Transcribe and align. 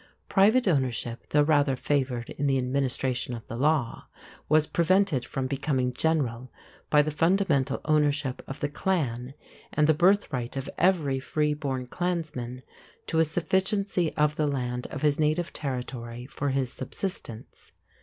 Private 0.27 0.67
ownership, 0.67 1.27
though 1.29 1.43
rather 1.43 1.75
favored 1.75 2.31
in 2.31 2.47
the 2.47 2.57
administration 2.57 3.35
of 3.35 3.45
the 3.45 3.55
law, 3.55 4.07
was 4.49 4.65
prevented 4.65 5.23
from 5.27 5.45
becoming 5.45 5.93
general 5.93 6.51
by 6.89 7.03
the 7.03 7.11
fundamental 7.11 7.79
ownership 7.85 8.41
of 8.47 8.61
the 8.61 8.67
clan 8.67 9.35
and 9.71 9.85
the 9.85 9.93
birthright 9.93 10.57
of 10.57 10.67
every 10.79 11.19
free 11.19 11.53
born 11.53 11.85
clansman 11.85 12.63
to 13.05 13.19
a 13.19 13.23
sufficiency 13.23 14.11
of 14.15 14.37
the 14.37 14.47
land 14.47 14.87
of 14.87 15.03
his 15.03 15.19
native 15.19 15.53
territory 15.53 16.25
for 16.25 16.49
his 16.49 16.73
subsistence. 16.73 17.71